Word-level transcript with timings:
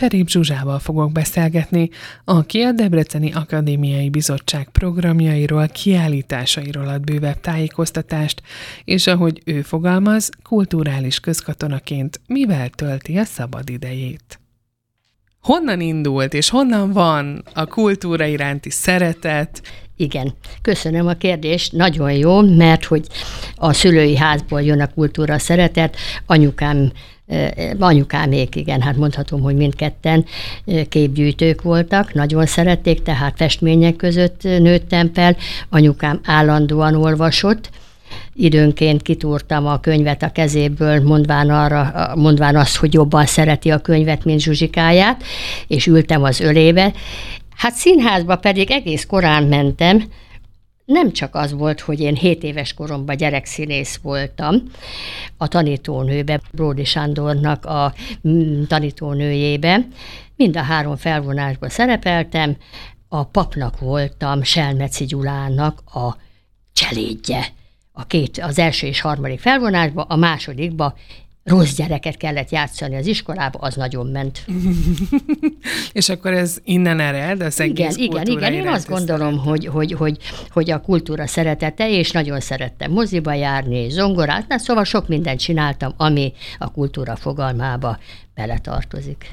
Cserép 0.00 0.28
Zsuzsával 0.28 0.78
fogok 0.78 1.12
beszélgetni, 1.12 1.90
aki 2.24 2.60
a 2.60 2.72
Debreceni 2.72 3.32
Akadémiai 3.32 4.10
Bizottság 4.10 4.68
programjairól, 4.68 5.68
kiállításairól 5.68 6.88
ad 6.88 7.04
bővebb 7.04 7.40
tájékoztatást, 7.40 8.42
és 8.84 9.06
ahogy 9.06 9.42
ő 9.44 9.62
fogalmaz, 9.62 10.30
kulturális 10.42 11.20
közkatonaként 11.20 12.20
mivel 12.26 12.68
tölti 12.68 13.18
a 13.18 13.24
szabadidejét. 13.24 14.40
Honnan 15.42 15.80
indult 15.80 16.34
és 16.34 16.48
honnan 16.48 16.92
van 16.92 17.44
a 17.54 17.66
kultúra 17.66 18.24
iránti 18.24 18.70
szeretet? 18.70 19.62
Igen, 19.96 20.34
köszönöm 20.62 21.06
a 21.06 21.12
kérdést, 21.12 21.72
nagyon 21.72 22.12
jó, 22.12 22.40
mert 22.40 22.84
hogy 22.84 23.06
a 23.54 23.72
szülői 23.72 24.16
házból 24.16 24.62
jön 24.62 24.80
a 24.80 24.92
kultúra 24.94 25.38
szeretet, 25.38 25.96
anyukám 26.26 26.92
Anyukámék, 27.78 28.56
igen, 28.56 28.80
hát 28.80 28.96
mondhatom, 28.96 29.40
hogy 29.40 29.56
mindketten 29.56 30.24
képgyűjtők 30.88 31.62
voltak, 31.62 32.14
nagyon 32.14 32.46
szerették, 32.46 33.02
tehát 33.02 33.36
festmények 33.36 33.96
között 33.96 34.42
nőttem 34.42 35.10
fel. 35.14 35.36
Anyukám 35.68 36.20
állandóan 36.24 36.94
olvasott, 36.94 37.70
időnként 38.42 39.02
kitúrtam 39.02 39.66
a 39.66 39.80
könyvet 39.80 40.22
a 40.22 40.32
kezéből, 40.32 41.02
mondván, 41.02 41.50
arra, 41.50 42.12
mondván 42.16 42.56
azt, 42.56 42.76
hogy 42.76 42.94
jobban 42.94 43.26
szereti 43.26 43.70
a 43.70 43.78
könyvet, 43.78 44.24
mint 44.24 44.40
Zsuzsikáját, 44.40 45.22
és 45.66 45.86
ültem 45.86 46.22
az 46.22 46.40
ölébe. 46.40 46.92
Hát 47.56 47.74
színházba 47.74 48.36
pedig 48.36 48.70
egész 48.70 49.06
korán 49.06 49.44
mentem, 49.44 50.04
nem 50.84 51.12
csak 51.12 51.34
az 51.34 51.52
volt, 51.52 51.80
hogy 51.80 52.00
én 52.00 52.14
7 52.14 52.42
éves 52.42 52.74
koromban 52.74 53.16
gyerekszínész 53.16 53.98
voltam, 54.02 54.62
a 55.36 55.48
tanítónőbe, 55.48 56.40
Bródi 56.52 56.84
Sándornak 56.84 57.64
a 57.64 57.94
mm, 58.28 58.62
tanítónőjébe, 58.62 59.86
mind 60.36 60.56
a 60.56 60.62
három 60.62 60.96
felvonásban 60.96 61.68
szerepeltem, 61.68 62.56
a 63.08 63.24
papnak 63.24 63.78
voltam 63.78 64.42
Selmeci 64.42 65.04
Gyulának 65.04 65.82
a 65.94 66.16
cselédje. 66.72 67.46
A 68.00 68.04
két, 68.06 68.38
az 68.38 68.58
első 68.58 68.86
és 68.86 69.00
harmadik 69.00 69.40
felvonásban, 69.40 70.04
a 70.08 70.16
másodikba 70.16 70.94
rossz 71.44 71.74
gyereket 71.74 72.16
kellett 72.16 72.50
játszani 72.50 72.96
az 72.96 73.06
iskolába, 73.06 73.58
az 73.58 73.74
nagyon 73.74 74.06
ment. 74.06 74.44
és 75.92 76.08
akkor 76.08 76.32
ez 76.32 76.58
innen 76.64 77.00
ered, 77.00 77.40
az 77.40 77.60
egész 77.60 77.96
Igen, 77.96 78.26
igen, 78.26 78.36
igen. 78.36 78.52
Én 78.52 78.68
azt 78.68 78.88
gondolom, 78.88 79.38
hogy, 79.38 79.66
hogy, 79.66 79.92
hogy, 79.92 80.18
hogy 80.50 80.70
a 80.70 80.80
kultúra 80.80 81.26
szeretete, 81.26 81.90
és 81.90 82.10
nagyon 82.10 82.40
szerettem 82.40 82.90
moziba 82.90 83.32
járni, 83.32 83.88
zongorát, 83.88 84.48
na, 84.48 84.58
szóval 84.58 84.84
sok 84.84 85.08
mindent 85.08 85.40
csináltam, 85.40 85.94
ami 85.96 86.32
a 86.58 86.70
kultúra 86.70 87.16
fogalmába 87.16 87.98
beletartozik. 88.34 89.30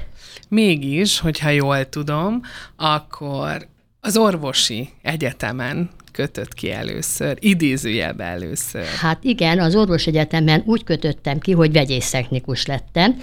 Mégis, 0.48 1.20
hogyha 1.20 1.48
jól 1.48 1.88
tudom, 1.88 2.40
akkor 2.76 3.66
az 4.00 4.16
orvosi 4.16 4.88
egyetemen 5.02 5.90
kötött 6.18 6.54
ki 6.54 6.70
először, 6.72 7.36
idézőjelbe 7.40 8.24
először? 8.24 8.84
Hát 8.84 9.24
igen, 9.24 9.58
az 9.58 9.74
orvosegyetemen 9.74 10.62
úgy 10.66 10.84
kötöttem 10.84 11.38
ki, 11.38 11.52
hogy 11.52 11.72
vegyésztechnikus 11.72 12.66
lettem. 12.66 13.20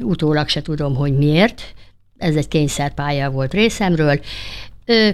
Utólag 0.00 0.48
se 0.48 0.62
tudom, 0.62 0.94
hogy 0.94 1.16
miért. 1.16 1.74
Ez 2.18 2.36
egy 2.36 2.48
kényszerpálya 2.48 3.30
volt 3.30 3.52
részemről. 3.52 4.20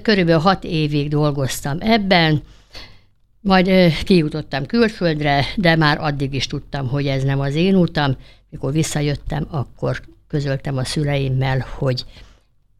Körülbelül 0.02 0.40
hat 0.40 0.64
évig 0.64 1.08
dolgoztam 1.08 1.77
ebben, 1.80 2.42
majd 3.40 3.70
kijutottam 4.05 4.66
külföldre, 4.66 5.44
de 5.56 5.77
már 5.77 5.98
addig 6.00 6.34
is 6.34 6.46
tudtam, 6.46 6.88
hogy 6.88 7.06
ez 7.06 7.22
nem 7.22 7.40
az 7.40 7.55
én 7.55 7.74
utam. 7.74 8.16
Mikor 8.50 8.72
visszajöttem, 8.72 9.46
akkor 9.50 10.00
közöltem 10.28 10.77
a 10.77 10.84
szüleimmel, 10.84 11.66
hogy 11.78 12.05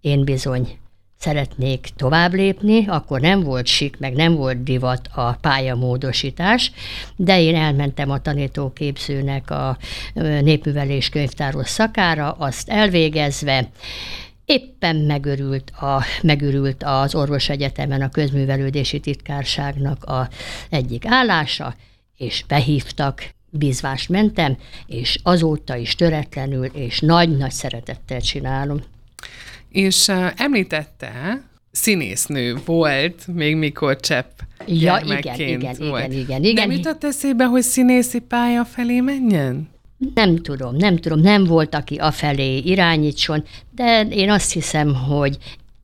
én 0.01 0.25
bizony 0.25 0.79
szeretnék 1.23 1.89
tovább 1.97 2.33
lépni, 2.33 2.87
akkor 2.87 3.21
nem 3.21 3.43
volt 3.43 3.67
sik, 3.67 3.99
meg 3.99 4.13
nem 4.13 4.35
volt 4.35 4.63
divat 4.63 5.09
a 5.15 5.33
pályamódosítás, 5.33 6.73
de 7.17 7.41
én 7.41 7.55
elmentem 7.55 8.11
a 8.11 8.21
tanítóképzőnek 8.21 9.51
a 9.51 9.77
népművelés 10.41 11.09
könyvtáros 11.09 11.69
szakára, 11.69 12.31
azt 12.31 12.69
elvégezve, 12.69 13.69
éppen 14.45 14.97
megörült, 14.97 15.71
a, 15.71 16.05
megörült 16.23 16.83
az 16.83 17.15
orvosegyetemen 17.15 18.03
a 18.03 18.11
közművelődési 18.11 19.01
titkárságnak 19.01 20.05
a 20.05 20.29
egyik 20.71 21.07
állása, 21.07 21.75
és 22.17 22.45
behívtak, 22.49 23.35
bízvást 23.51 24.09
mentem, 24.09 24.57
és 24.87 25.19
azóta 25.23 25.77
is 25.77 25.95
töretlenül 25.95 26.65
és 26.65 27.01
nagy-nagy 27.01 27.51
szeretettel 27.51 28.21
csinálom. 28.21 28.81
És 29.73 30.09
említette, 30.37 31.43
színésznő 31.71 32.57
volt, 32.65 33.27
még 33.27 33.57
mikor 33.57 34.01
csepp 34.01 34.39
ja, 34.67 35.01
igen, 35.05 35.41
igen, 35.41 35.77
volt. 35.79 36.13
igen, 36.13 36.19
igen, 36.19 36.45
igen. 36.45 36.69
Nem 36.69 36.77
jutott 36.77 37.05
eszébe, 37.05 37.45
hogy 37.45 37.63
színészi 37.63 38.19
pálya 38.19 38.65
felé 38.65 39.01
menjen? 39.01 39.71
Nem 40.15 40.37
tudom, 40.37 40.77
nem 40.77 40.97
tudom, 40.97 41.21
nem 41.21 41.45
volt, 41.45 41.75
aki 41.75 41.95
afelé 41.95 42.57
irányítson, 42.57 43.45
de 43.75 44.07
én 44.11 44.31
azt 44.31 44.53
hiszem, 44.53 44.95
hogy 44.95 45.39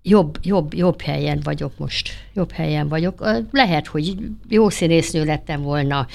jobb, 0.09 0.39
jobb, 0.43 0.75
jobb 0.75 1.01
helyen 1.01 1.41
vagyok 1.43 1.79
most. 1.79 2.11
Jobb 2.35 2.53
helyen 2.53 2.89
vagyok. 2.89 3.25
Lehet, 3.51 3.87
hogy 3.87 4.15
jó 4.49 4.69
színésznő 4.69 5.25
lettem 5.25 5.63
volna, 5.63 6.07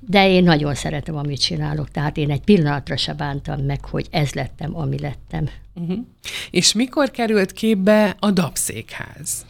de 0.00 0.28
én 0.28 0.42
nagyon 0.42 0.74
szeretem, 0.74 1.16
amit 1.16 1.40
csinálok. 1.40 1.90
Tehát 1.90 2.16
én 2.16 2.30
egy 2.30 2.40
pillanatra 2.40 2.96
se 2.96 3.12
bántam 3.14 3.60
meg, 3.60 3.84
hogy 3.84 4.06
ez 4.10 4.32
lettem, 4.32 4.76
ami 4.76 4.98
lettem. 4.98 5.48
Uh-huh. 5.74 5.98
És 6.50 6.72
mikor 6.72 7.10
került 7.10 7.52
képbe 7.52 8.16
a 8.18 8.30
Dabszékház? 8.30 9.46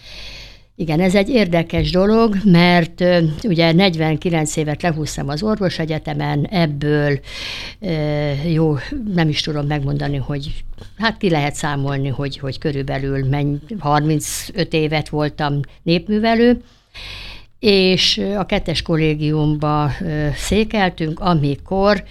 Igen, 0.81 1.01
ez 1.01 1.15
egy 1.15 1.29
érdekes 1.29 1.91
dolog, 1.91 2.37
mert 2.45 3.05
ugye 3.43 3.73
49 3.73 4.57
évet 4.57 4.83
lehúztam 4.83 5.29
az 5.29 5.43
orvosegyetemen, 5.43 6.45
ebből 6.45 7.21
jó, 8.49 8.77
nem 9.15 9.29
is 9.29 9.41
tudom 9.41 9.67
megmondani, 9.67 10.17
hogy 10.17 10.65
hát 10.99 11.17
ki 11.17 11.31
lehet 11.31 11.55
számolni, 11.55 12.09
hogy, 12.09 12.39
hogy 12.39 12.59
körülbelül 12.59 13.29
menny, 13.29 13.55
35 13.79 14.73
évet 14.73 15.09
voltam 15.09 15.61
népművelő, 15.83 16.63
és 17.59 18.21
a 18.37 18.47
kettes 18.47 18.83
kollégiumba 18.83 19.91
székeltünk, 20.35 21.21
amikor 21.21 22.05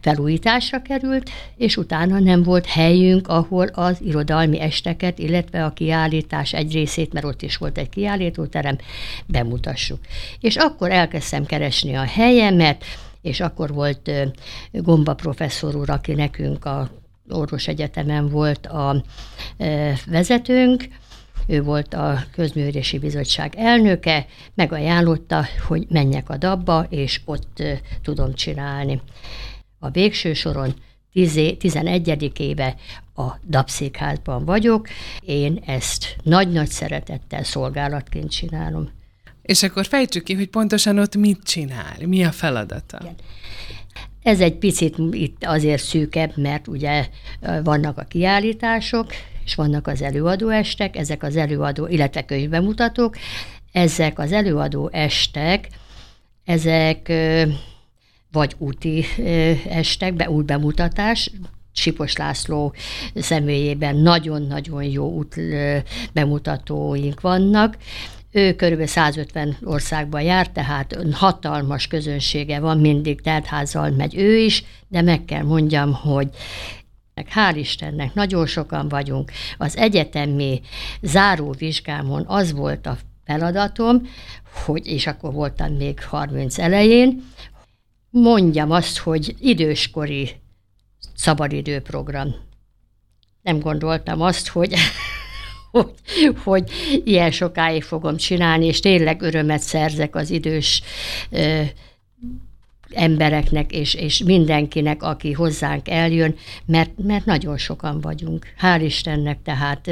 felújításra 0.00 0.82
került, 0.82 1.30
és 1.56 1.76
utána 1.76 2.18
nem 2.18 2.42
volt 2.42 2.66
helyünk, 2.66 3.28
ahol 3.28 3.66
az 3.66 3.98
irodalmi 4.00 4.60
esteket, 4.60 5.18
illetve 5.18 5.64
a 5.64 5.72
kiállítás 5.72 6.52
egy 6.52 6.72
részét, 6.72 7.12
mert 7.12 7.26
ott 7.26 7.42
is 7.42 7.56
volt 7.56 7.78
egy 7.78 7.88
kiállítóterem, 7.88 8.78
bemutassuk. 9.26 9.98
És 10.40 10.56
akkor 10.56 10.90
elkezdtem 10.90 11.44
keresni 11.44 11.94
a 11.94 12.04
helyemet, 12.04 12.84
és 13.22 13.40
akkor 13.40 13.72
volt 13.72 14.10
Gomba 14.72 15.14
professzor 15.14 15.76
úr, 15.76 15.90
aki 15.90 16.12
nekünk 16.12 16.64
a 16.64 16.90
orvosegyetemen 17.30 18.28
volt 18.28 18.66
a 18.66 19.04
vezetőnk, 20.06 20.88
ő 21.48 21.62
volt 21.62 21.94
a 21.94 22.24
közművési 22.32 22.98
bizottság 22.98 23.54
elnöke, 23.56 24.26
megajánlotta, 24.54 25.44
hogy 25.66 25.86
menjek 25.88 26.28
a 26.30 26.36
dabba, 26.36 26.86
és 26.88 27.20
ott 27.24 27.62
tudom 28.02 28.34
csinálni. 28.34 29.00
A 29.78 29.90
végső 29.90 30.34
soron 30.34 30.74
11. 31.58 32.32
éve 32.38 32.74
a 33.14 33.26
dabszékházban 33.48 34.44
vagyok, 34.44 34.88
én 35.20 35.62
ezt 35.66 36.16
nagy-nagy 36.22 36.68
szeretettel 36.68 37.42
szolgálatként 37.42 38.30
csinálom. 38.30 38.90
És 39.42 39.62
akkor 39.62 39.86
fejtsük 39.86 40.22
ki, 40.22 40.34
hogy 40.34 40.48
pontosan 40.48 40.98
ott 40.98 41.16
mit 41.16 41.42
csinál, 41.42 41.96
mi 42.06 42.24
a 42.24 42.32
feladata. 42.32 42.98
Igen. 43.00 43.14
Ez 44.22 44.40
egy 44.40 44.54
picit 44.54 44.96
itt 45.10 45.44
azért 45.44 45.82
szűkebb, 45.82 46.36
mert 46.36 46.68
ugye 46.68 47.08
vannak 47.62 47.98
a 47.98 48.04
kiállítások, 48.04 49.10
és 49.48 49.54
vannak 49.54 49.86
az 49.86 50.02
előadó 50.02 50.48
estek, 50.48 50.96
ezek 50.96 51.22
az 51.22 51.36
előadó, 51.36 51.86
illetve 51.86 52.24
könyvbemutatók, 52.24 53.16
ezek 53.72 54.18
az 54.18 54.32
előadó 54.32 54.88
estek, 54.92 55.68
ezek 56.44 57.12
vagy 58.32 58.54
úti 58.58 59.04
estek, 59.68 60.14
be, 60.14 60.30
út 60.30 60.44
bemutatás, 60.44 61.30
Sipos 61.72 62.16
László 62.16 62.74
személyében 63.14 63.96
nagyon-nagyon 63.96 64.82
jó 64.82 65.10
út 65.10 65.34
bemutatóink 66.12 67.20
vannak. 67.20 67.76
Ő 68.32 68.54
körülbelül 68.54 68.86
150 68.86 69.56
országban 69.64 70.22
jár, 70.22 70.48
tehát 70.48 70.96
hatalmas 71.12 71.86
közönsége 71.86 72.60
van, 72.60 72.78
mindig 72.78 73.20
teltházzal 73.20 73.90
megy 73.90 74.16
ő 74.16 74.36
is, 74.36 74.64
de 74.88 75.02
meg 75.02 75.24
kell 75.24 75.42
mondjam, 75.42 75.92
hogy 75.92 76.28
Hál' 77.26 77.54
Istennek, 77.56 78.14
nagyon 78.14 78.46
sokan 78.46 78.88
vagyunk. 78.88 79.32
Az 79.58 79.76
egyetemi 79.76 80.60
záróvizsgámon 81.02 82.24
az 82.26 82.52
volt 82.52 82.86
a 82.86 82.96
feladatom, 83.24 84.08
hogy, 84.64 84.86
és 84.86 85.06
akkor 85.06 85.32
voltam 85.32 85.72
még 85.72 86.02
30 86.02 86.58
elején, 86.58 87.24
mondjam 88.10 88.70
azt, 88.70 88.98
hogy 88.98 89.34
időskori 89.38 90.30
szabadidőprogram. 91.14 92.34
nem 93.42 93.60
gondoltam 93.60 94.20
azt, 94.20 94.48
hogy 94.48 94.74
hogy, 95.70 95.90
hogy 96.44 96.70
ilyen 97.04 97.30
sokáig 97.30 97.82
fogom 97.82 98.16
csinálni, 98.16 98.66
és 98.66 98.80
tényleg 98.80 99.22
örömet 99.22 99.60
szerzek 99.60 100.16
az 100.16 100.30
idős 100.30 100.82
ö, 101.30 101.62
embereknek 102.94 103.72
és, 103.72 103.94
és 103.94 104.22
mindenkinek, 104.22 105.02
aki 105.02 105.32
hozzánk 105.32 105.88
eljön, 105.88 106.34
mert, 106.66 106.90
mert 107.02 107.24
nagyon 107.24 107.56
sokan 107.56 108.00
vagyunk. 108.00 108.46
Hál' 108.60 108.80
Istennek 108.82 109.38
tehát 109.42 109.90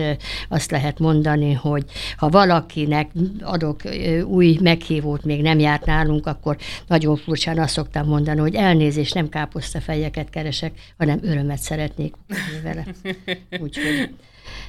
azt 0.49 0.71
lehet 0.71 0.99
mondani, 0.99 1.53
hogy 1.53 1.85
ha 2.17 2.29
valakinek 2.29 3.11
adok 3.41 3.81
új 4.25 4.59
meghívót, 4.61 5.25
még 5.25 5.43
nem 5.43 5.59
járt 5.59 5.85
nálunk, 5.85 6.27
akkor 6.27 6.57
nagyon 6.87 7.17
furcsán 7.17 7.59
azt 7.59 7.73
szoktam 7.73 8.07
mondani, 8.07 8.41
hogy 8.41 8.55
elnézést, 8.55 9.15
nem 9.15 9.29
káposztafejeket 9.29 10.31
keresek, 10.31 10.73
hanem 10.99 11.19
örömet 11.23 11.59
szeretnék 11.59 12.15
vele. 12.63 12.87
Úgyhogy 13.63 14.11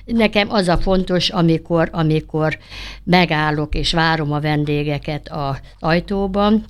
Nekem 0.06 0.52
az 0.52 0.68
a 0.68 0.78
fontos, 0.78 1.30
amikor, 1.30 1.90
amikor 1.92 2.58
megállok 3.04 3.76
és 3.76 3.92
várom 3.92 4.32
a 4.32 4.40
vendégeket 4.40 5.30
az 5.30 5.60
ajtóban, 5.80 6.66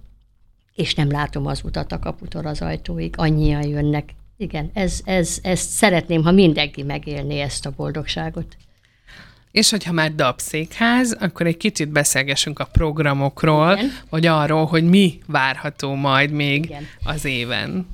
és 0.78 0.94
nem 0.94 1.12
látom 1.12 1.46
az 1.46 1.62
utat 1.64 1.92
a 1.92 2.00
kaputól 2.00 2.46
az 2.46 2.62
ajtóig, 2.62 3.14
annyian 3.18 3.68
jönnek. 3.68 4.10
Igen, 4.38 4.70
ez, 4.74 5.00
ez, 5.06 5.38
ez 5.42 5.60
szeretném, 5.60 6.24
ha 6.24 6.32
mindenki 6.32 6.84
megélné 6.84 7.40
ezt 7.40 7.66
a 7.66 7.74
boldogságot. 7.76 8.58
És 9.52 9.70
hogyha 9.70 9.92
már 9.92 10.16
dabszékház, 10.16 11.18
akkor 11.20 11.46
egy 11.46 11.58
kicsit 11.58 11.90
beszélgessünk 11.90 12.60
a 12.60 12.66
programokról, 12.66 13.72
Igen. 13.72 13.92
vagy 14.10 14.26
arról, 14.26 14.66
hogy 14.66 14.84
mi 14.84 15.20
várható 15.28 15.94
majd 15.94 16.32
még 16.32 16.64
Igen. 16.64 16.88
az 17.04 17.26
éven. 17.26 17.88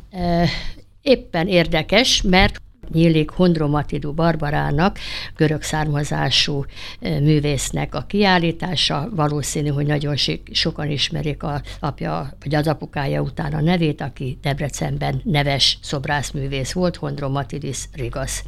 Éppen 1.02 1.48
érdekes, 1.48 2.22
mert 2.22 2.62
nyílik 2.94 3.30
Hondromatidu 3.30 4.14
Barbarának, 4.14 4.98
görög 5.36 5.62
származású 5.62 6.66
művésznek 7.00 7.96
a 7.96 8.02
kiállítása. 8.08 9.10
Valószínű, 9.12 9.70
hogy 9.70 9.86
nagyon 9.86 10.16
sokan 10.52 10.90
ismerik 10.90 11.44
a 11.44 11.62
apja, 11.80 12.38
vagy 12.44 12.56
az 12.56 12.68
apukája 12.68 13.22
után 13.22 13.54
a 13.54 13.62
nevét, 13.62 14.02
aki 14.02 14.38
Debrecenben 14.42 15.22
neves 15.24 15.78
szobrászművész 15.82 16.72
volt, 16.72 16.96
Hondromatidis 16.96 17.84
Rigas. 17.94 18.44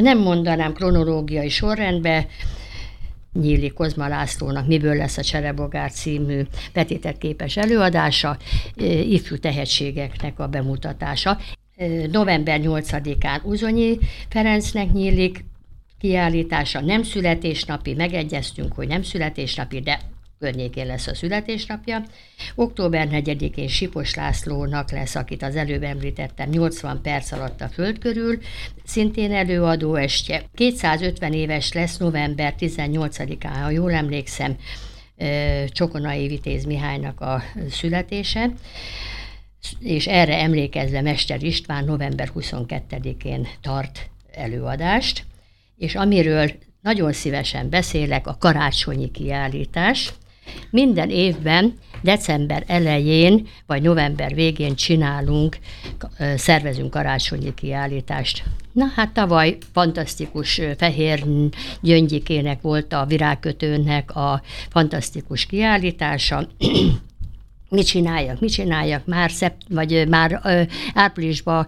Nem 0.00 0.18
mondanám 0.18 0.72
kronológiai 0.72 1.48
sorrendbe, 1.48 2.26
Nyíli 3.32 3.68
Kozma 3.68 4.08
Lászlónak 4.08 4.66
Miből 4.66 4.96
lesz 4.96 5.16
a 5.16 5.22
Cserebogár 5.22 5.92
című 5.92 6.42
vetítettképes 6.72 7.56
előadása, 7.56 8.36
ifjú 9.04 9.36
tehetségeknek 9.36 10.38
a 10.38 10.46
bemutatása 10.46 11.38
november 12.10 12.60
8-án 12.62 13.42
Uzonyi 13.42 13.98
Ferencnek 14.28 14.92
nyílik 14.92 15.44
kiállítása, 15.98 16.80
nem 16.80 17.02
születésnapi, 17.02 17.94
megegyeztünk, 17.94 18.72
hogy 18.72 18.88
nem 18.88 19.02
születésnapi, 19.02 19.80
de 19.80 20.00
környékén 20.38 20.86
lesz 20.86 21.06
a 21.06 21.14
születésnapja. 21.14 22.04
Október 22.54 23.08
4-én 23.10 23.68
Sipos 23.68 24.14
Lászlónak 24.14 24.90
lesz, 24.90 25.14
akit 25.14 25.42
az 25.42 25.56
előbb 25.56 25.82
említettem, 25.82 26.48
80 26.48 27.00
perc 27.02 27.32
alatt 27.32 27.60
a 27.60 27.68
föld 27.68 27.98
körül, 27.98 28.38
szintén 28.84 29.32
előadó 29.32 29.94
estje. 29.94 30.42
250 30.54 31.32
éves 31.32 31.72
lesz 31.72 31.96
november 31.96 32.54
18-án, 32.58 33.60
ha 33.62 33.70
jól 33.70 33.92
emlékszem, 33.92 34.56
Csokonai 35.66 36.26
Vitéz 36.26 36.64
Mihálynak 36.64 37.20
a 37.20 37.42
születése 37.70 38.50
és 39.80 40.06
erre 40.06 40.38
emlékezve 40.38 41.00
Mester 41.00 41.42
István 41.42 41.84
november 41.84 42.30
22-én 42.34 43.48
tart 43.60 44.10
előadást, 44.32 45.24
és 45.76 45.94
amiről 45.94 46.50
nagyon 46.82 47.12
szívesen 47.12 47.68
beszélek, 47.68 48.26
a 48.26 48.36
karácsonyi 48.38 49.10
kiállítás. 49.10 50.12
Minden 50.70 51.10
évben 51.10 51.78
december 52.00 52.64
elején 52.66 53.48
vagy 53.66 53.82
november 53.82 54.34
végén 54.34 54.74
csinálunk, 54.74 55.58
szervezünk 56.36 56.90
karácsonyi 56.90 57.54
kiállítást. 57.54 58.42
Na 58.72 58.84
hát 58.94 59.12
tavaly 59.12 59.58
fantasztikus 59.72 60.60
Fehér 60.76 61.24
Gyöngyikének 61.80 62.60
volt 62.60 62.92
a 62.92 63.04
virágkötőnek 63.04 64.16
a 64.16 64.42
fantasztikus 64.70 65.46
kiállítása, 65.46 66.48
mit 67.72 67.86
csináljak, 67.86 68.40
mit 68.40 68.52
csináljak, 68.52 69.06
már, 69.06 69.30
szept, 69.30 69.62
vagy 69.68 70.08
már 70.08 70.40
ö, 70.44 70.62
áprilisban 70.94 71.66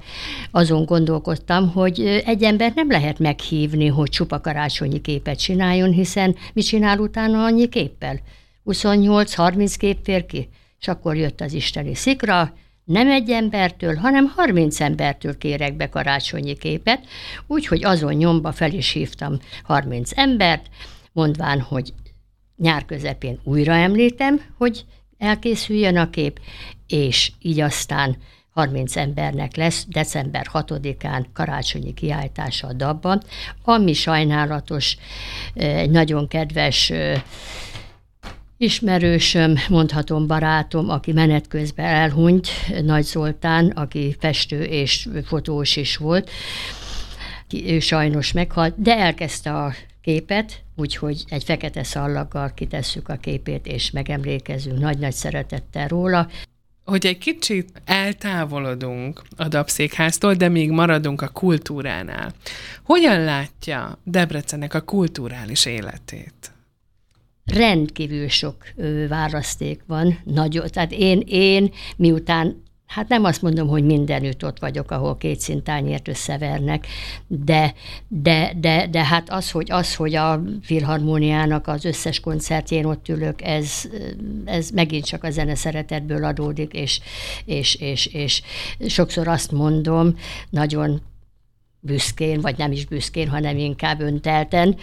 azon 0.50 0.84
gondolkodtam, 0.84 1.70
hogy 1.70 2.22
egy 2.26 2.42
ember 2.42 2.72
nem 2.74 2.90
lehet 2.90 3.18
meghívni, 3.18 3.86
hogy 3.86 4.08
csupa 4.08 4.40
karácsonyi 4.40 5.00
képet 5.00 5.38
csináljon, 5.38 5.90
hiszen 5.90 6.36
mit 6.52 6.66
csinál 6.66 6.98
utána 6.98 7.44
annyi 7.44 7.68
képpel? 7.68 8.20
28-30 8.66 9.74
kép 9.78 9.98
fér 10.02 10.26
ki? 10.26 10.48
És 10.80 10.88
akkor 10.88 11.16
jött 11.16 11.40
az 11.40 11.52
isteni 11.52 11.94
szikra, 11.94 12.52
nem 12.84 13.10
egy 13.10 13.30
embertől, 13.30 13.94
hanem 13.94 14.32
30 14.36 14.80
embertől 14.80 15.38
kérek 15.38 15.76
be 15.76 15.88
karácsonyi 15.88 16.54
képet, 16.54 17.06
úgyhogy 17.46 17.84
azon 17.84 18.14
nyomba 18.14 18.52
fel 18.52 18.72
is 18.72 18.90
hívtam 18.90 19.38
30 19.62 20.10
embert, 20.14 20.66
mondván, 21.12 21.60
hogy 21.60 21.92
nyár 22.56 22.84
közepén 22.84 23.40
újra 23.44 23.72
említem, 23.72 24.40
hogy 24.58 24.84
elkészüljön 25.24 25.96
a 25.96 26.10
kép, 26.10 26.40
és 26.86 27.32
így 27.40 27.60
aztán 27.60 28.16
30 28.50 28.96
embernek 28.96 29.56
lesz 29.56 29.86
december 29.88 30.46
6-án 30.52 31.24
karácsonyi 31.32 31.94
kiállítása 31.94 32.66
a 32.66 32.72
dabban, 32.72 33.22
ami 33.64 33.92
sajnálatos, 33.92 34.96
nagyon 35.90 36.28
kedves 36.28 36.92
ismerősöm, 38.56 39.54
mondhatom 39.68 40.26
barátom, 40.26 40.88
aki 40.88 41.12
menet 41.12 41.48
közben 41.48 41.86
elhunyt, 41.86 42.48
Nagy 42.82 43.04
Zoltán, 43.04 43.66
aki 43.66 44.16
festő 44.18 44.62
és 44.62 45.08
fotós 45.24 45.76
is 45.76 45.96
volt, 45.96 46.30
ő 47.66 47.80
sajnos 47.80 48.32
meghalt, 48.32 48.82
de 48.82 48.96
elkezdte 48.96 49.54
a 49.54 49.74
képet, 50.04 50.62
úgyhogy 50.76 51.24
egy 51.28 51.44
fekete 51.44 51.82
szallaggal 51.82 52.54
kitesszük 52.54 53.08
a 53.08 53.16
képét, 53.16 53.66
és 53.66 53.90
megemlékezünk 53.90 54.78
nagy-nagy 54.78 55.12
szeretettel 55.12 55.88
róla. 55.88 56.28
Hogy 56.84 57.06
egy 57.06 57.18
kicsit 57.18 57.82
eltávolodunk 57.84 59.22
a 59.36 59.48
Dabszékháztól, 59.48 60.34
de 60.34 60.48
még 60.48 60.70
maradunk 60.70 61.22
a 61.22 61.28
kultúránál. 61.28 62.32
Hogyan 62.82 63.20
látja 63.20 63.98
Debrecenek 64.04 64.74
a 64.74 64.80
kulturális 64.80 65.66
életét? 65.66 66.54
rendkívül 67.44 68.28
sok 68.28 68.56
választék 69.08 69.82
van, 69.86 70.20
nagyon. 70.24 70.66
Tehát 70.70 70.92
én, 70.92 71.22
én 71.26 71.72
miután 71.96 72.62
Hát 72.94 73.08
nem 73.08 73.24
azt 73.24 73.42
mondom, 73.42 73.68
hogy 73.68 73.84
mindenütt 73.84 74.44
ott 74.44 74.58
vagyok, 74.58 74.90
ahol 74.90 75.16
két 75.16 75.40
szintányért 75.40 76.08
összevernek, 76.08 76.86
de, 77.26 77.74
de, 78.08 78.52
de, 78.56 78.86
de 78.90 79.04
hát 79.04 79.30
az, 79.30 79.50
hogy, 79.50 79.70
az, 79.70 79.94
hogy 79.94 80.14
a 80.14 80.42
filharmóniának 80.62 81.66
az 81.66 81.84
összes 81.84 82.20
koncertjén 82.20 82.84
ott 82.84 83.08
ülök, 83.08 83.42
ez, 83.42 83.82
ez 84.44 84.70
megint 84.70 85.04
csak 85.04 85.24
a 85.24 85.30
zene 85.30 85.54
szeretetből 85.54 86.24
adódik, 86.24 86.72
és, 86.72 87.00
és, 87.44 87.74
és, 87.74 88.06
és 88.06 88.42
sokszor 88.86 89.28
azt 89.28 89.52
mondom, 89.52 90.14
nagyon 90.50 91.00
büszkén, 91.84 92.40
vagy 92.40 92.58
nem 92.58 92.72
is 92.72 92.84
büszkén, 92.84 93.28
hanem 93.28 93.58
inkább 93.58 94.00
öntelten, 94.00 94.76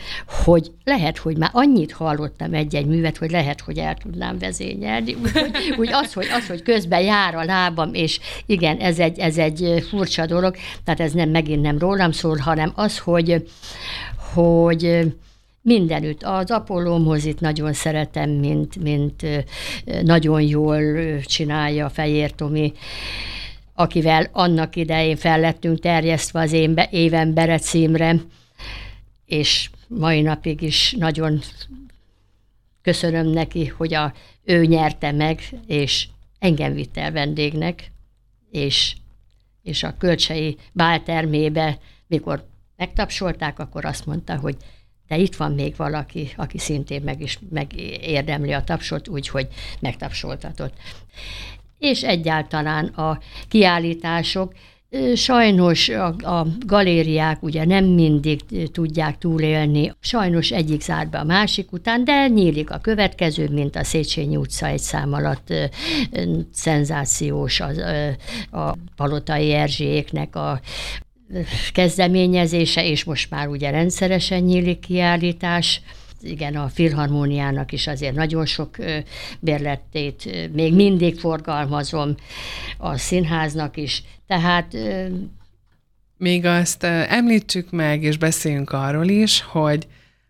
hogy 0.43 0.72
lehet, 0.84 1.17
hogy 1.17 1.38
már 1.38 1.50
annyit 1.53 1.91
hallottam 1.91 2.53
egy-egy 2.53 2.86
művet, 2.86 3.17
hogy 3.17 3.31
lehet, 3.31 3.62
hogy 3.62 3.77
el 3.77 3.96
tudnám 3.96 4.38
vezényelni. 4.38 5.13
Úgy, 5.13 5.31
úgy 5.77 5.89
az, 5.91 6.13
hogy, 6.13 6.27
az, 6.31 6.48
hogy 6.48 6.62
közben 6.62 7.01
jár 7.01 7.36
a 7.36 7.43
lábam, 7.43 7.93
és 7.93 8.20
igen, 8.46 8.77
ez 8.77 9.00
egy, 9.00 9.20
ez 9.20 9.38
egy 9.38 9.86
furcsa 9.89 10.25
dolog, 10.25 10.55
tehát 10.84 11.00
ez 11.00 11.12
nem 11.12 11.29
megint 11.29 11.62
nem 11.62 11.77
rólam 11.77 12.12
szól, 12.12 12.38
hanem 12.38 12.72
az, 12.75 12.98
hogy, 12.98 13.48
hogy 14.34 15.13
mindenütt. 15.62 16.24
Az 16.24 16.51
Apollómhoz 16.51 17.25
itt 17.25 17.39
nagyon 17.39 17.74
szeretem, 17.74 18.29
mint, 18.29 18.81
mint 18.84 19.25
nagyon 20.03 20.41
jól 20.41 20.81
csinálja 21.22 21.89
Fejér 21.89 22.31
Tomi 22.31 22.74
akivel 23.81 24.29
annak 24.31 24.75
idején 24.75 25.15
fellettünk 25.15 25.79
terjesztve 25.79 26.39
az 26.39 26.51
én 26.51 26.73
be, 26.73 26.88
évembere 26.91 27.57
címre, 27.57 28.15
és 29.25 29.69
mai 29.88 30.21
napig 30.21 30.61
is 30.61 30.95
nagyon 30.97 31.41
köszönöm 32.81 33.27
neki, 33.27 33.67
hogy 33.67 33.93
a, 33.93 34.13
ő 34.43 34.65
nyerte 34.65 35.11
meg, 35.11 35.41
és 35.67 36.07
engem 36.39 36.73
vitt 36.73 36.97
el 36.97 37.11
vendégnek, 37.11 37.91
és, 38.51 38.95
és 39.63 39.83
a 39.83 39.97
kölcsei 39.97 40.57
báltermébe, 40.71 41.77
mikor 42.07 42.47
megtapsolták, 42.77 43.59
akkor 43.59 43.85
azt 43.85 44.05
mondta, 44.05 44.38
hogy 44.38 44.55
de 45.07 45.17
itt 45.17 45.35
van 45.35 45.51
még 45.51 45.75
valaki, 45.75 46.33
aki 46.35 46.57
szintén 46.57 47.01
meg 47.01 47.21
is 47.21 47.39
megérdemli 47.50 48.51
a 48.51 48.63
tapsot, 48.63 49.07
úgyhogy 49.07 49.47
megtapsoltatott 49.79 50.73
és 51.81 52.03
egyáltalán 52.03 52.85
a 52.85 53.19
kiállítások 53.47 54.53
Sajnos 55.15 55.89
a, 55.89 56.05
a 56.05 56.47
galériák 56.65 57.43
ugye 57.43 57.65
nem 57.65 57.85
mindig 57.85 58.41
tudják 58.71 59.17
túlélni, 59.17 59.93
sajnos 60.00 60.51
egyik 60.51 60.81
zár 60.81 61.09
be 61.09 61.17
a 61.17 61.23
másik 61.23 61.71
után, 61.71 62.03
de 62.03 62.27
nyílik 62.27 62.71
a 62.71 62.77
következő, 62.77 63.50
mint 63.50 63.75
a 63.75 63.83
Széchenyi 63.83 64.35
utca 64.35 64.67
egy 64.67 64.79
szám 64.79 65.13
alatt 65.13 65.53
szenzációs 66.53 67.59
az, 67.59 67.77
a 68.51 68.75
Palotai 68.95 69.51
Erzséknek 69.53 70.35
a 70.35 70.61
kezdeményezése, 71.73 72.85
és 72.85 73.03
most 73.03 73.29
már 73.29 73.47
ugye 73.47 73.69
rendszeresen 73.69 74.41
nyílik 74.41 74.79
kiállítás 74.79 75.81
igen, 76.24 76.56
a 76.56 76.68
filharmóniának 76.68 77.72
is 77.72 77.88
azért 77.88 78.16
nagyon 78.16 78.46
sok 78.46 78.75
bérletét 79.40 80.50
még 80.54 80.74
mindig 80.74 81.20
forgalmazom, 81.20 82.16
a 82.78 82.98
színháznak 82.98 83.78
is. 83.78 84.04
Tehát 84.28 84.78
még 86.18 86.46
azt 86.46 86.84
említsük 86.84 87.72
meg, 87.72 88.04
és 88.04 88.18
beszéljünk 88.18 88.72
arról 88.72 89.08
is, 89.08 89.42
hogy 89.42 89.88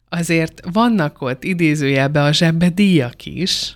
azért 0.09 0.61
vannak 0.71 1.21
ott 1.21 1.43
idézőjelben 1.43 2.25
a 2.25 2.31
zsebbe 2.31 2.69
díjak 2.69 3.25
is, 3.25 3.75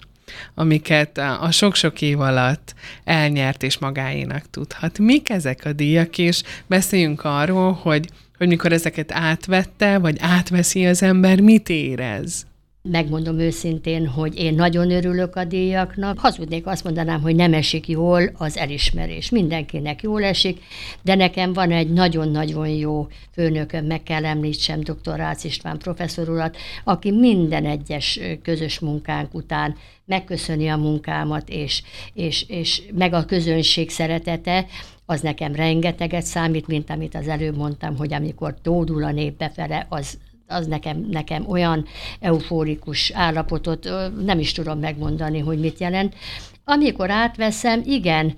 amiket 0.54 1.18
a 1.18 1.52
sok-sok 1.52 2.02
év 2.02 2.20
alatt 2.20 2.74
elnyert 3.04 3.64
és 3.64 3.78
magáénak 3.78 4.50
tudhat. 4.50 5.00
Mik 5.00 5.30
ezek 5.30 5.66
a 5.66 5.74
díjak, 5.74 6.18
és 6.18 6.44
beszéljünk 6.68 7.24
arról, 7.24 7.72
hogy 7.72 8.10
hogy 8.38 8.48
mikor 8.48 8.72
ezeket 8.72 9.12
átvette, 9.12 9.98
vagy 9.98 10.18
átveszi 10.20 10.86
az 10.86 11.04
ember, 11.04 11.40
mit 11.40 11.70
érez? 11.70 12.46
Megmondom 12.92 13.40
őszintén, 13.40 14.08
hogy 14.08 14.40
én 14.40 14.54
nagyon 14.54 14.92
örülök 14.92 15.36
a 15.36 15.44
díjaknak. 15.44 16.20
Hazudnék, 16.20 16.68
azt 16.68 16.84
mondanám, 16.84 17.22
hogy 17.22 17.36
nem 17.36 17.54
esik 17.54 17.88
jól 17.88 18.32
az 18.34 18.58
elismerés. 18.58 19.30
Mindenkinek 19.30 20.02
jól 20.02 20.24
esik, 20.24 20.64
de 21.02 21.16
nekem 21.16 21.54
van 21.54 21.72
egy 21.72 21.94
nagyon-nagyon 21.94 22.68
jó 22.68 23.08
főnököm, 23.32 23.86
meg 23.86 24.04
kell 24.04 24.26
említsem 24.26 24.80
dr. 24.80 25.16
Rácz 25.16 25.44
István 25.44 25.78
professzor 25.78 26.30
urat, 26.30 26.58
aki 26.84 27.12
minden 27.12 27.66
egyes 27.66 28.20
közös 28.42 28.80
munkánk 28.80 29.34
után 29.34 29.76
megköszöni 30.06 30.68
a 30.68 30.78
munkámat, 30.78 31.50
és, 31.50 31.84
és, 32.14 32.46
és 32.48 32.82
meg 32.94 33.14
a 33.14 33.26
közönség 33.26 33.90
szeretete, 33.90 34.66
az 35.06 35.22
nekem 35.22 35.56
rengeteget 35.56 36.24
számít, 36.24 36.68
mint 36.68 36.90
amit 36.90 37.16
az 37.16 37.28
előbb 37.28 37.56
mondtam, 37.56 37.98
hogy 37.98 38.14
amikor 38.14 38.56
tódul 38.62 39.04
a 39.04 39.12
nép 39.12 39.38
befele, 39.38 39.86
az, 39.90 40.18
az 40.48 40.68
nekem, 40.68 41.06
nekem 41.10 41.50
olyan 41.50 41.86
eufórikus 42.20 43.12
állapotot, 43.12 43.90
nem 44.24 44.40
is 44.40 44.52
tudom 44.52 44.80
megmondani, 44.80 45.40
hogy 45.40 45.60
mit 45.60 45.80
jelent. 45.80 46.16
Amikor 46.64 47.10
átveszem, 47.12 47.82
igen, 47.86 48.38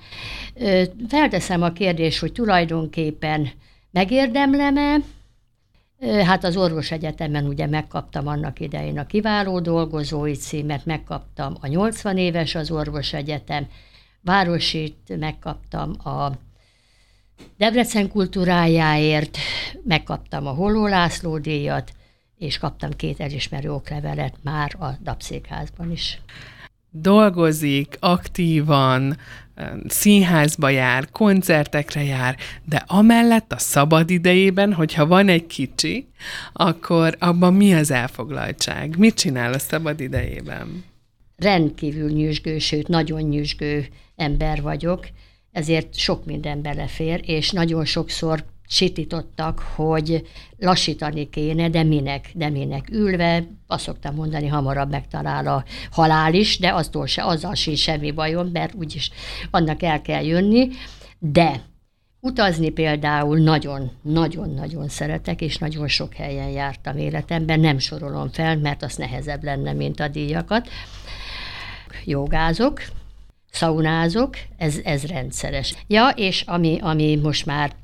felteszem 1.07 1.61
a 1.61 1.71
kérdést, 1.71 2.19
hogy 2.19 2.31
tulajdonképpen 2.31 3.49
megérdemlem-e, 3.91 4.97
Hát 6.25 6.43
az 6.43 6.57
orvos 6.57 6.91
egyetemen 6.91 7.45
ugye 7.45 7.67
megkaptam 7.67 8.27
annak 8.27 8.59
idején 8.59 8.99
a 8.99 9.05
kiváló 9.05 9.59
dolgozói 9.59 10.33
címet, 10.33 10.85
megkaptam 10.85 11.55
a 11.61 11.67
80 11.67 12.17
éves 12.17 12.55
az 12.55 12.71
orvos 12.71 13.13
egyetem, 13.13 13.67
városit 14.21 15.17
megkaptam 15.19 15.93
a 16.03 16.31
Debrecen 17.57 18.09
kultúrájáért 18.09 19.37
megkaptam 19.83 20.47
a 20.47 20.51
Holló 20.51 20.87
László 20.87 21.37
díjat, 21.37 21.91
és 22.37 22.57
kaptam 22.57 22.91
két 22.91 23.19
elismerő 23.19 23.71
oklevelet 23.71 24.35
már 24.43 24.75
a 24.79 24.87
Dapszékházban 25.03 25.91
is. 25.91 26.19
Dolgozik 26.89 27.97
aktívan, 27.99 29.17
színházba 29.87 30.69
jár, 30.69 31.09
koncertekre 31.11 32.03
jár, 32.03 32.35
de 32.65 32.83
amellett 32.87 33.51
a 33.51 33.57
szabad 33.57 34.09
idejében, 34.09 34.73
hogyha 34.73 35.07
van 35.07 35.27
egy 35.29 35.47
kicsi, 35.47 36.07
akkor 36.53 37.15
abban 37.19 37.53
mi 37.53 37.73
az 37.73 37.91
elfoglaltság? 37.91 38.97
Mit 38.97 39.15
csinál 39.15 39.53
a 39.53 39.59
szabad 39.59 39.99
idejében? 39.99 40.83
Rendkívül 41.35 42.11
nyüzsgő, 42.11 42.59
sőt 42.59 42.87
nagyon 42.87 43.21
nyüzsgő 43.21 43.87
ember 44.15 44.61
vagyok, 44.61 45.07
ezért 45.51 45.95
sok 45.95 46.25
minden 46.25 46.61
belefér, 46.61 47.21
és 47.25 47.51
nagyon 47.51 47.85
sokszor 47.85 48.45
sitítottak, 48.67 49.59
hogy 49.59 50.27
lassítani 50.57 51.29
kéne, 51.29 51.69
de 51.69 51.83
minek, 51.83 52.31
de 52.33 52.49
minek. 52.49 52.89
Ülve, 52.91 53.47
azt 53.67 53.83
szoktam 53.83 54.15
mondani, 54.15 54.47
hamarabb 54.47 54.89
megtalál 54.89 55.47
a 55.47 55.63
halál 55.91 56.33
is, 56.33 56.59
de 56.59 56.73
aztól 56.73 57.05
se, 57.05 57.23
azzal 57.23 57.55
sincs 57.55 57.79
semmi 57.79 58.11
bajom, 58.11 58.47
mert 58.47 58.73
úgyis 58.73 59.11
annak 59.51 59.83
el 59.83 60.01
kell 60.01 60.23
jönni, 60.23 60.69
de 61.19 61.61
Utazni 62.19 62.69
például 62.69 63.37
nagyon-nagyon-nagyon 63.37 64.87
szeretek, 64.87 65.41
és 65.41 65.57
nagyon 65.57 65.87
sok 65.87 66.13
helyen 66.13 66.49
jártam 66.49 66.97
életemben, 66.97 67.59
nem 67.59 67.77
sorolom 67.79 68.29
fel, 68.29 68.57
mert 68.57 68.83
az 68.83 68.95
nehezebb 68.95 69.43
lenne, 69.43 69.73
mint 69.73 69.99
a 69.99 70.07
díjakat. 70.07 70.69
Jogázok, 72.05 72.81
szaunázok, 73.51 74.37
ez, 74.57 74.77
ez 74.83 75.05
rendszeres. 75.05 75.75
Ja, 75.87 76.09
és 76.15 76.41
ami, 76.41 76.77
ami 76.81 77.15
most 77.15 77.45
már 77.45 77.75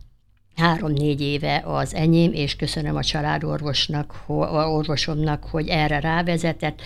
három-négy 0.55 1.21
éve 1.21 1.61
az 1.65 1.95
enyém, 1.95 2.33
és 2.33 2.55
köszönöm 2.55 2.95
a 2.95 3.03
családorvosnak, 3.03 4.23
a 4.27 4.69
orvosomnak, 4.69 5.43
hogy 5.43 5.67
erre 5.67 5.99
rávezetett. 5.99 6.81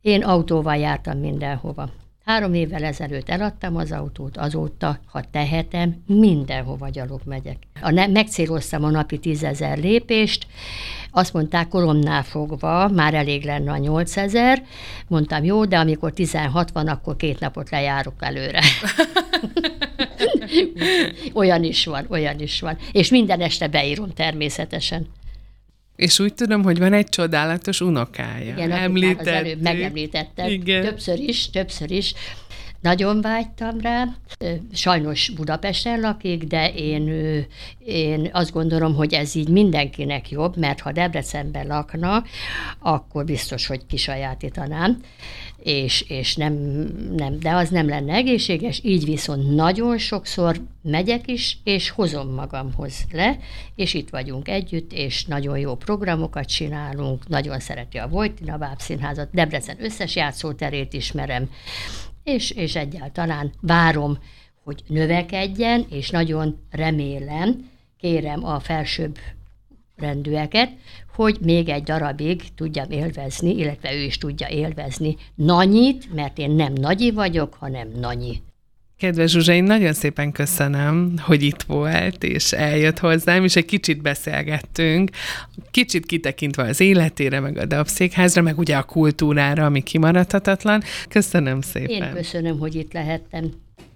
Én 0.00 0.22
autóval 0.22 0.76
jártam 0.76 1.18
mindenhova. 1.18 1.90
Három 2.24 2.54
évvel 2.54 2.84
ezelőtt 2.84 3.28
eladtam 3.28 3.76
az 3.76 3.92
autót, 3.92 4.36
azóta, 4.36 4.98
ha 5.06 5.22
tehetem, 5.30 6.02
mindenhova 6.06 6.88
gyalog 6.88 7.20
megyek. 7.24 7.56
A 7.80 7.90
ne, 7.90 8.06
megcéloztam 8.06 8.84
a 8.84 8.90
napi 8.90 9.18
tízezer 9.18 9.78
lépést, 9.78 10.46
azt 11.10 11.32
mondták, 11.32 11.68
koromnál 11.68 12.22
fogva 12.22 12.88
már 12.88 13.14
elég 13.14 13.44
lenne 13.44 13.72
a 13.72 13.76
8000. 13.76 14.62
Mondtam, 15.08 15.44
jó, 15.44 15.64
de 15.64 15.78
amikor 15.78 16.12
16 16.12 16.70
van, 16.70 16.88
akkor 16.88 17.16
két 17.16 17.40
napot 17.40 17.70
lejárok 17.70 18.14
előre. 18.18 18.60
olyan 21.32 21.64
is 21.64 21.84
van, 21.84 22.06
olyan 22.08 22.40
is 22.40 22.60
van. 22.60 22.78
És 22.92 23.10
minden 23.10 23.40
este 23.40 23.68
beírom 23.68 24.10
természetesen. 24.10 25.06
És 25.96 26.18
úgy 26.18 26.34
tudom, 26.34 26.62
hogy 26.62 26.78
van 26.78 26.92
egy 26.92 27.08
csodálatos 27.08 27.80
unokája. 27.80 28.54
Igen, 28.56 29.18
az 29.18 29.26
előbb 29.26 29.60
megemlítettem. 29.60 30.48
Igen. 30.50 30.82
Többször 30.84 31.18
is, 31.18 31.50
többször 31.50 31.90
is. 31.90 32.14
Nagyon 32.84 33.20
vágytam 33.20 33.80
rá. 33.80 34.04
Sajnos 34.72 35.28
Budapesten 35.28 36.00
lakik, 36.00 36.44
de 36.44 36.72
én, 36.72 37.08
én 37.84 38.28
azt 38.32 38.52
gondolom, 38.52 38.94
hogy 38.94 39.14
ez 39.14 39.34
így 39.34 39.48
mindenkinek 39.48 40.30
jobb, 40.30 40.56
mert 40.56 40.80
ha 40.80 40.92
Debrecenben 40.92 41.66
lakna, 41.66 42.24
akkor 42.78 43.24
biztos, 43.24 43.66
hogy 43.66 43.86
kisajátítanám, 43.86 45.00
és, 45.58 46.04
és 46.08 46.36
nem, 46.36 46.52
nem, 47.16 47.38
de 47.38 47.50
az 47.50 47.68
nem 47.68 47.88
lenne 47.88 48.14
egészséges, 48.14 48.80
így 48.82 49.04
viszont 49.04 49.54
nagyon 49.54 49.98
sokszor 49.98 50.60
megyek 50.82 51.28
is, 51.28 51.58
és 51.64 51.90
hozom 51.90 52.34
magamhoz 52.34 53.04
le, 53.12 53.38
és 53.74 53.94
itt 53.94 54.10
vagyunk 54.10 54.48
együtt, 54.48 54.92
és 54.92 55.24
nagyon 55.24 55.58
jó 55.58 55.74
programokat 55.74 56.48
csinálunk, 56.48 57.28
nagyon 57.28 57.60
szereti 57.60 57.98
a 57.98 58.08
Vojtina 58.08 58.56
Bábszínházat, 58.56 59.28
Debrecen 59.32 59.76
összes 59.80 60.16
játszóterét 60.16 60.92
ismerem, 60.92 61.50
és, 62.24 62.50
és 62.50 62.76
egyáltalán 62.76 63.52
várom, 63.60 64.18
hogy 64.64 64.82
növekedjen, 64.86 65.86
és 65.90 66.10
nagyon 66.10 66.58
remélem, 66.70 67.70
kérem 67.98 68.44
a 68.44 68.60
felsőbb 68.60 69.18
rendűeket, 69.96 70.70
hogy 71.14 71.38
még 71.40 71.68
egy 71.68 71.82
darabig 71.82 72.54
tudjam 72.54 72.90
élvezni, 72.90 73.56
illetve 73.56 73.94
ő 73.94 74.02
is 74.02 74.18
tudja 74.18 74.48
élvezni 74.48 75.16
Nanyit, 75.34 76.14
mert 76.14 76.38
én 76.38 76.50
nem 76.50 76.72
Nagyi 76.72 77.10
vagyok, 77.10 77.54
hanem 77.54 77.88
Nanyi. 78.00 78.42
Kedves 79.04 79.30
Zsuzsa, 79.30 79.52
én 79.52 79.64
nagyon 79.64 79.92
szépen 79.92 80.32
köszönöm, 80.32 81.14
hogy 81.18 81.42
itt 81.42 81.62
volt, 81.62 82.24
és 82.24 82.52
eljött 82.52 82.98
hozzám, 82.98 83.44
és 83.44 83.56
egy 83.56 83.64
kicsit 83.64 84.02
beszélgettünk, 84.02 85.10
kicsit 85.70 86.06
kitekintve 86.06 86.62
az 86.62 86.80
életére, 86.80 87.40
meg 87.40 87.58
a 87.58 87.64
Dabszékházra, 87.64 88.42
meg 88.42 88.58
ugye 88.58 88.76
a 88.76 88.82
kultúrára, 88.82 89.64
ami 89.64 89.82
kimaradhatatlan. 89.82 90.82
Köszönöm 91.08 91.60
szépen. 91.60 91.90
Én 91.90 92.10
köszönöm, 92.14 92.58
hogy 92.58 92.74
itt 92.74 92.92
lehettem. 92.92 93.50